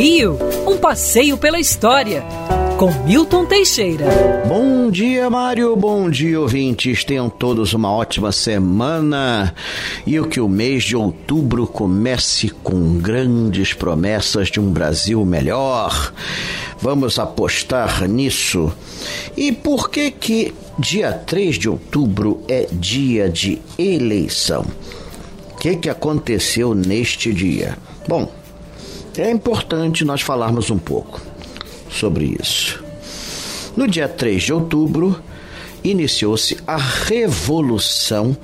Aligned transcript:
Rio, 0.00 0.38
um 0.66 0.78
passeio 0.78 1.36
pela 1.36 1.60
história, 1.60 2.24
com 2.78 2.90
Milton 3.04 3.44
Teixeira. 3.44 4.06
Bom 4.48 4.90
dia, 4.90 5.28
Mário. 5.28 5.76
Bom 5.76 6.08
dia, 6.08 6.40
ouvintes. 6.40 7.04
Tenham 7.04 7.28
todos 7.28 7.74
uma 7.74 7.92
ótima 7.92 8.32
semana 8.32 9.54
e 10.06 10.18
o 10.18 10.26
que 10.26 10.40
o 10.40 10.48
mês 10.48 10.84
de 10.84 10.96
outubro 10.96 11.66
comece 11.66 12.48
com 12.48 12.96
grandes 12.96 13.74
promessas 13.74 14.48
de 14.48 14.58
um 14.58 14.70
Brasil 14.70 15.22
melhor. 15.26 16.14
Vamos 16.80 17.18
apostar 17.18 18.08
nisso. 18.08 18.72
E 19.36 19.52
por 19.52 19.90
que 19.90 20.10
que 20.10 20.54
dia 20.78 21.12
3 21.12 21.58
de 21.58 21.68
outubro 21.68 22.40
é 22.48 22.66
dia 22.72 23.28
de 23.28 23.60
eleição? 23.78 24.64
O 25.52 25.56
que 25.58 25.76
que 25.76 25.90
aconteceu 25.90 26.74
neste 26.74 27.34
dia? 27.34 27.76
Bom, 28.08 28.39
é 29.20 29.30
importante 29.30 30.04
nós 30.04 30.20
falarmos 30.20 30.70
um 30.70 30.78
pouco 30.78 31.20
sobre 31.90 32.36
isso. 32.40 32.82
No 33.76 33.86
dia 33.86 34.08
3 34.08 34.42
de 34.42 34.52
outubro, 34.52 35.20
iniciou-se 35.82 36.58
a 36.66 36.76
Revolução 36.76 38.36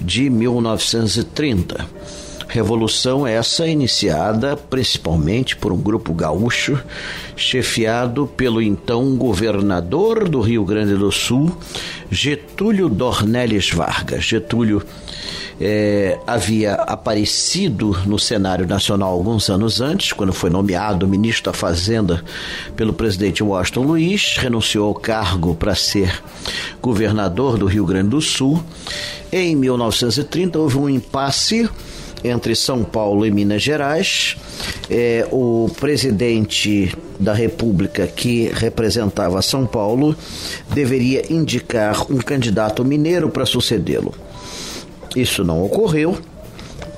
de 0.00 0.28
1930. 0.28 1.86
Revolução 2.48 3.26
essa 3.26 3.66
iniciada 3.66 4.56
principalmente 4.56 5.56
por 5.56 5.72
um 5.72 5.76
grupo 5.76 6.12
gaúcho, 6.14 6.78
chefiado 7.34 8.26
pelo 8.26 8.62
então 8.62 9.16
governador 9.16 10.28
do 10.28 10.40
Rio 10.40 10.64
Grande 10.64 10.94
do 10.94 11.10
Sul, 11.10 11.56
Getúlio 12.10 12.88
Dornelles 12.88 13.70
Vargas. 13.70 14.24
Getúlio 14.24 14.82
é, 15.60 16.18
havia 16.26 16.74
aparecido 16.74 17.96
no 18.06 18.18
cenário 18.18 18.66
nacional 18.66 19.12
alguns 19.12 19.48
anos 19.48 19.80
antes, 19.80 20.12
quando 20.12 20.32
foi 20.32 20.50
nomeado 20.50 21.06
ministro 21.06 21.52
da 21.52 21.52
Fazenda 21.52 22.24
pelo 22.76 22.92
presidente 22.92 23.42
Washington 23.42 23.82
Luiz, 23.82 24.36
renunciou 24.36 24.88
ao 24.88 24.94
cargo 24.94 25.54
para 25.54 25.74
ser 25.74 26.22
governador 26.82 27.56
do 27.56 27.66
Rio 27.66 27.86
Grande 27.86 28.10
do 28.10 28.20
Sul. 28.20 28.62
Em 29.32 29.54
1930 29.56 30.58
houve 30.58 30.78
um 30.78 30.88
impasse 30.88 31.68
entre 32.24 32.54
São 32.54 32.82
Paulo 32.82 33.26
e 33.26 33.30
Minas 33.30 33.62
Gerais. 33.62 34.36
É, 34.88 35.26
o 35.30 35.70
presidente 35.78 36.96
da 37.20 37.34
República 37.34 38.06
que 38.06 38.50
representava 38.54 39.40
São 39.42 39.66
Paulo 39.66 40.16
deveria 40.72 41.32
indicar 41.32 42.10
um 42.10 42.18
candidato 42.18 42.84
mineiro 42.84 43.28
para 43.28 43.44
sucedê-lo. 43.44 44.14
Isso 45.14 45.44
não 45.44 45.62
ocorreu. 45.64 46.18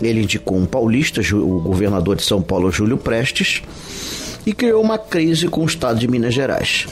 Ele 0.00 0.22
indicou 0.22 0.58
um 0.58 0.66
paulista, 0.66 1.20
o 1.34 1.60
governador 1.60 2.16
de 2.16 2.22
São 2.22 2.42
Paulo, 2.42 2.70
Júlio 2.70 2.98
Prestes, 2.98 3.62
e 4.44 4.52
criou 4.52 4.82
uma 4.82 4.98
crise 4.98 5.48
com 5.48 5.62
o 5.62 5.66
estado 5.66 5.98
de 5.98 6.08
Minas 6.08 6.34
Gerais. 6.34 6.86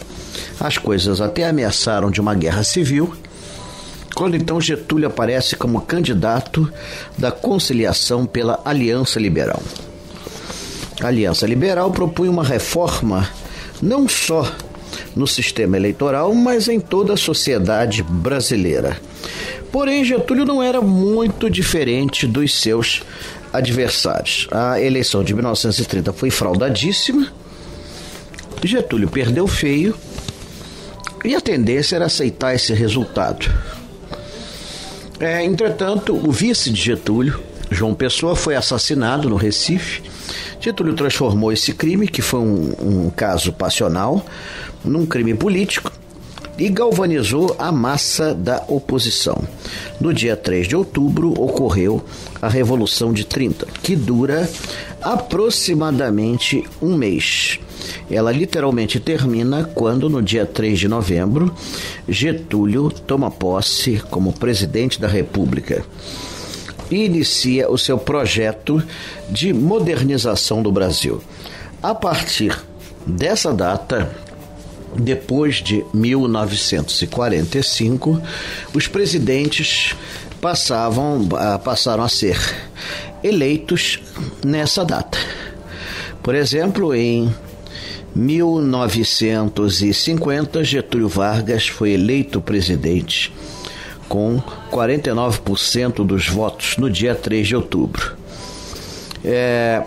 As 0.58 0.78
coisas 0.78 1.20
até 1.20 1.46
ameaçaram 1.46 2.10
de 2.10 2.20
uma 2.20 2.34
guerra 2.34 2.64
civil, 2.64 3.14
quando 4.14 4.36
então 4.36 4.60
Getúlio 4.60 5.08
aparece 5.08 5.56
como 5.56 5.80
candidato 5.80 6.72
da 7.18 7.30
conciliação 7.30 8.24
pela 8.26 8.60
Aliança 8.64 9.18
Liberal. 9.18 9.62
A 11.02 11.08
Aliança 11.08 11.46
Liberal 11.46 11.90
propunha 11.90 12.30
uma 12.30 12.44
reforma 12.44 13.28
não 13.82 14.08
só 14.08 14.50
no 15.14 15.26
sistema 15.26 15.76
eleitoral, 15.76 16.34
mas 16.34 16.68
em 16.68 16.80
toda 16.80 17.14
a 17.14 17.16
sociedade 17.16 18.02
brasileira. 18.02 18.96
Porém, 19.70 20.04
Getúlio 20.04 20.44
não 20.44 20.62
era 20.62 20.80
muito 20.80 21.50
diferente 21.50 22.26
dos 22.26 22.54
seus 22.54 23.02
adversários. 23.52 24.48
A 24.50 24.80
eleição 24.80 25.22
de 25.22 25.34
1930 25.34 26.12
foi 26.12 26.30
fraudadíssima. 26.30 27.32
Getúlio 28.62 29.08
perdeu 29.08 29.46
feio 29.46 29.94
e 31.24 31.34
a 31.34 31.40
tendência 31.40 31.96
era 31.96 32.06
aceitar 32.06 32.54
esse 32.54 32.72
resultado. 32.72 33.50
É, 35.20 35.44
entretanto, 35.44 36.14
o 36.14 36.32
vice 36.32 36.70
de 36.70 36.80
Getúlio, 36.80 37.40
João 37.74 37.94
Pessoa, 37.94 38.34
foi 38.34 38.54
assassinado 38.56 39.28
no 39.28 39.36
Recife. 39.36 40.02
Getúlio 40.60 40.94
transformou 40.94 41.52
esse 41.52 41.72
crime, 41.72 42.08
que 42.08 42.22
foi 42.22 42.40
um, 42.40 42.72
um 42.80 43.10
caso 43.10 43.52
passional, 43.52 44.24
num 44.84 45.04
crime 45.04 45.34
político 45.34 45.92
e 46.58 46.68
galvanizou 46.68 47.54
a 47.58 47.72
massa 47.72 48.34
da 48.34 48.62
oposição. 48.68 49.42
No 50.00 50.12
dia 50.12 50.36
3 50.36 50.68
de 50.68 50.76
outubro 50.76 51.30
ocorreu 51.32 52.04
a 52.40 52.48
Revolução 52.48 53.12
de 53.12 53.24
30, 53.24 53.66
que 53.82 53.96
dura 53.96 54.48
aproximadamente 55.02 56.64
um 56.80 56.96
mês. 56.96 57.58
Ela 58.10 58.32
literalmente 58.32 58.98
termina 59.00 59.64
quando, 59.64 60.08
no 60.08 60.22
dia 60.22 60.46
3 60.46 60.78
de 60.78 60.88
novembro, 60.88 61.54
Getúlio 62.08 62.90
toma 62.90 63.30
posse 63.30 64.02
como 64.10 64.32
presidente 64.32 65.00
da 65.00 65.08
República 65.08 65.84
e 66.90 67.04
inicia 67.04 67.70
o 67.70 67.78
seu 67.78 67.96
projeto 67.98 68.82
de 69.28 69.52
modernização 69.52 70.62
do 70.62 70.72
Brasil. 70.72 71.22
A 71.82 71.94
partir 71.94 72.58
dessa 73.06 73.52
data, 73.52 74.10
depois 74.96 75.56
de 75.56 75.84
1945, 75.92 78.22
os 78.72 78.86
presidentes 78.86 79.96
passavam, 80.40 81.28
ah, 81.36 81.58
passaram 81.58 82.04
a 82.04 82.08
ser 82.08 82.38
eleitos 83.22 84.00
nessa 84.44 84.84
data. 84.84 85.18
Por 86.22 86.34
exemplo, 86.34 86.94
em 86.94 87.34
1950, 88.14 90.62
Getúlio 90.62 91.08
Vargas 91.08 91.66
foi 91.66 91.92
eleito 91.92 92.38
presidente 92.40 93.32
com 94.08 94.42
49% 94.70 96.04
dos 96.04 96.28
votos 96.28 96.76
no 96.76 96.90
dia 96.90 97.14
3 97.14 97.46
de 97.46 97.56
outubro. 97.56 98.16
É, 99.24 99.82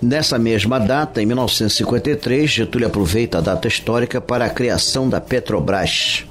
Nessa 0.00 0.38
mesma 0.38 0.78
data, 0.78 1.22
em 1.22 1.26
1953, 1.26 2.50
Getúlio 2.50 2.86
aproveita 2.86 3.38
a 3.38 3.40
data 3.40 3.66
histórica 3.66 4.20
para 4.20 4.44
a 4.44 4.50
criação 4.50 5.08
da 5.08 5.20
Petrobras. 5.20 6.24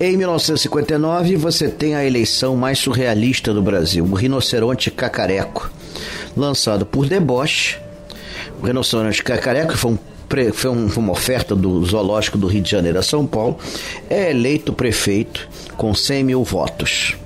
Em 0.00 0.16
1959, 0.16 1.36
você 1.36 1.68
tem 1.68 1.94
a 1.94 2.04
eleição 2.04 2.56
mais 2.56 2.78
surrealista 2.78 3.52
do 3.52 3.62
Brasil, 3.62 4.04
o 4.04 4.14
rinoceronte 4.14 4.90
cacareco, 4.90 5.70
lançado 6.34 6.86
por 6.86 7.06
Deboche. 7.06 7.78
O 8.60 8.66
rinoceronte 8.66 9.22
cacareco 9.22 9.76
foi, 9.76 9.92
um, 9.92 9.98
foi 10.54 10.70
uma 10.70 11.12
oferta 11.12 11.54
do 11.54 11.84
Zoológico 11.84 12.38
do 12.38 12.46
Rio 12.46 12.62
de 12.62 12.70
Janeiro 12.70 12.98
a 12.98 13.02
São 13.02 13.26
Paulo, 13.26 13.58
é 14.08 14.30
eleito 14.30 14.72
prefeito 14.72 15.48
com 15.76 15.94
100 15.94 16.24
mil 16.24 16.44
votos. 16.44 17.16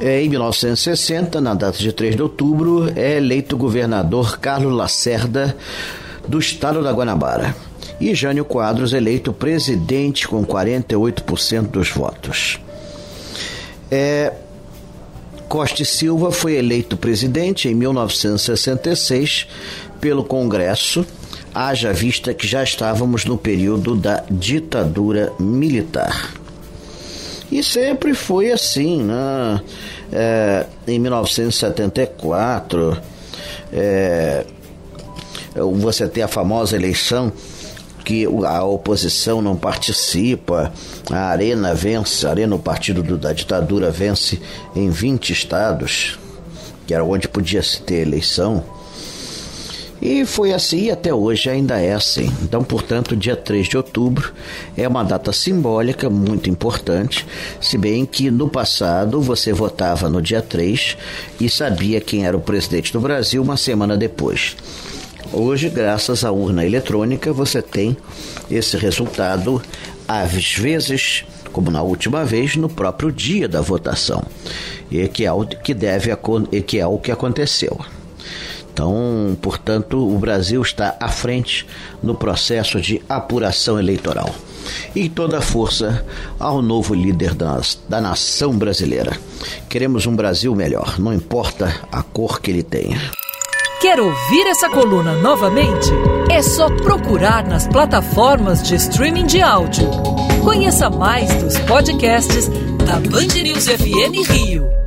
É, 0.00 0.22
em 0.22 0.28
1960, 0.28 1.40
na 1.40 1.54
data 1.54 1.78
de 1.78 1.92
3 1.92 2.16
de 2.16 2.22
outubro, 2.22 2.90
é 2.96 3.16
eleito 3.16 3.56
governador 3.56 4.38
Carlos 4.38 4.74
Lacerda 4.74 5.56
do 6.26 6.38
estado 6.38 6.82
da 6.82 6.92
Guanabara. 6.92 7.54
E 8.00 8.14
Jânio 8.14 8.44
Quadros 8.44 8.92
eleito 8.92 9.32
presidente 9.32 10.26
com 10.26 10.44
48% 10.44 11.68
dos 11.68 11.90
votos. 11.90 12.58
É, 13.90 14.32
Costa 15.48 15.82
e 15.82 15.86
Silva 15.86 16.32
foi 16.32 16.54
eleito 16.54 16.96
presidente 16.96 17.68
em 17.68 17.74
1966 17.74 19.46
pelo 20.00 20.24
Congresso, 20.24 21.06
haja 21.54 21.92
vista 21.92 22.34
que 22.34 22.46
já 22.46 22.62
estávamos 22.62 23.24
no 23.24 23.38
período 23.38 23.94
da 23.94 24.24
ditadura 24.30 25.32
militar. 25.38 26.34
E 27.50 27.62
sempre 27.62 28.14
foi 28.14 28.50
assim, 28.50 29.02
né? 29.02 29.60
É, 30.12 30.66
em 30.86 30.98
1974, 30.98 33.00
é, 33.72 34.44
você 35.54 36.08
tem 36.08 36.22
a 36.22 36.28
famosa 36.28 36.76
eleição 36.76 37.32
que 38.04 38.26
a 38.26 38.64
oposição 38.64 39.40
não 39.40 39.56
participa, 39.56 40.72
a 41.10 41.28
Arena 41.28 41.74
vence, 41.74 42.26
a 42.26 42.30
Arena, 42.30 42.54
o 42.54 42.58
partido 42.58 43.02
do, 43.02 43.16
da 43.16 43.32
ditadura, 43.32 43.90
vence 43.90 44.40
em 44.76 44.90
20 44.90 45.32
estados, 45.32 46.18
que 46.86 46.92
era 46.92 47.02
onde 47.02 47.26
podia 47.26 47.62
se 47.62 47.80
ter 47.80 48.02
eleição. 48.02 48.62
E 50.04 50.26
foi 50.26 50.52
assim 50.52 50.82
e 50.82 50.90
até 50.90 51.14
hoje 51.14 51.48
ainda 51.48 51.80
é 51.80 51.94
assim. 51.94 52.30
Então, 52.42 52.62
portanto, 52.62 53.16
dia 53.16 53.34
3 53.34 53.66
de 53.66 53.78
outubro 53.78 54.34
é 54.76 54.86
uma 54.86 55.02
data 55.02 55.32
simbólica 55.32 56.10
muito 56.10 56.50
importante, 56.50 57.26
se 57.58 57.78
bem 57.78 58.04
que 58.04 58.30
no 58.30 58.46
passado 58.46 59.18
você 59.22 59.50
votava 59.50 60.10
no 60.10 60.20
dia 60.20 60.42
3 60.42 60.98
e 61.40 61.48
sabia 61.48 62.02
quem 62.02 62.26
era 62.26 62.36
o 62.36 62.40
presidente 62.42 62.92
do 62.92 63.00
Brasil 63.00 63.42
uma 63.42 63.56
semana 63.56 63.96
depois. 63.96 64.54
Hoje, 65.32 65.70
graças 65.70 66.22
à 66.22 66.30
urna 66.30 66.66
eletrônica, 66.66 67.32
você 67.32 67.62
tem 67.62 67.96
esse 68.50 68.76
resultado 68.76 69.62
às 70.06 70.52
vezes, 70.52 71.24
como 71.50 71.70
na 71.70 71.80
última 71.80 72.26
vez, 72.26 72.56
no 72.56 72.68
próprio 72.68 73.10
dia 73.10 73.48
da 73.48 73.62
votação, 73.62 74.22
e 74.90 75.08
que 75.08 75.24
é 75.24 75.32
o 75.32 75.46
que 75.46 75.72
deve 75.72 76.10
que 76.66 76.78
é 76.78 76.86
o 76.86 76.98
que 76.98 77.10
aconteceu. 77.10 77.80
Então, 78.74 79.38
portanto, 79.40 80.04
o 80.04 80.18
Brasil 80.18 80.60
está 80.60 80.96
à 80.98 81.08
frente 81.08 81.64
no 82.02 82.12
processo 82.12 82.80
de 82.80 83.00
apuração 83.08 83.78
eleitoral. 83.78 84.34
E 84.96 85.08
toda 85.08 85.40
força 85.40 86.04
ao 86.40 86.60
novo 86.60 86.92
líder 86.92 87.34
da, 87.34 87.60
da 87.88 88.00
nação 88.00 88.58
brasileira. 88.58 89.16
Queremos 89.68 90.06
um 90.06 90.16
Brasil 90.16 90.56
melhor, 90.56 90.98
não 90.98 91.14
importa 91.14 91.72
a 91.92 92.02
cor 92.02 92.40
que 92.40 92.50
ele 92.50 92.64
tenha. 92.64 93.00
Quer 93.80 94.00
ouvir 94.00 94.46
essa 94.48 94.68
coluna 94.68 95.12
novamente? 95.18 95.90
É 96.28 96.42
só 96.42 96.68
procurar 96.68 97.46
nas 97.46 97.68
plataformas 97.68 98.60
de 98.60 98.74
streaming 98.74 99.26
de 99.26 99.40
áudio. 99.40 99.88
Conheça 100.42 100.90
mais 100.90 101.32
dos 101.34 101.56
podcasts 101.60 102.48
da 102.84 102.98
Band 103.08 103.40
News 103.40 103.66
FM 103.68 104.28
Rio. 104.28 104.83